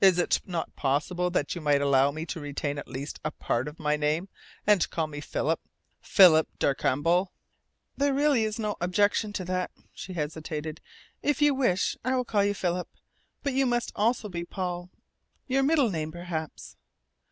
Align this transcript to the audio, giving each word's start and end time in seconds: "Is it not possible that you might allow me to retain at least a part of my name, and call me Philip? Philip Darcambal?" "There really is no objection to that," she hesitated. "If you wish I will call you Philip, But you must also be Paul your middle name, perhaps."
"Is 0.00 0.16
it 0.16 0.40
not 0.46 0.76
possible 0.76 1.28
that 1.30 1.56
you 1.56 1.60
might 1.60 1.80
allow 1.80 2.12
me 2.12 2.24
to 2.26 2.38
retain 2.38 2.78
at 2.78 2.86
least 2.86 3.18
a 3.24 3.32
part 3.32 3.66
of 3.66 3.80
my 3.80 3.96
name, 3.96 4.28
and 4.64 4.88
call 4.90 5.08
me 5.08 5.20
Philip? 5.20 5.58
Philip 6.00 6.46
Darcambal?" 6.60 7.32
"There 7.96 8.14
really 8.14 8.44
is 8.44 8.60
no 8.60 8.76
objection 8.80 9.32
to 9.32 9.44
that," 9.46 9.72
she 9.92 10.12
hesitated. 10.12 10.80
"If 11.20 11.42
you 11.42 11.52
wish 11.52 11.96
I 12.04 12.14
will 12.14 12.24
call 12.24 12.44
you 12.44 12.54
Philip, 12.54 12.88
But 13.42 13.54
you 13.54 13.66
must 13.66 13.90
also 13.96 14.28
be 14.28 14.44
Paul 14.44 14.88
your 15.48 15.64
middle 15.64 15.90
name, 15.90 16.12
perhaps." 16.12 16.76